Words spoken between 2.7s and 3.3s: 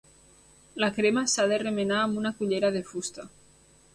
de fusta.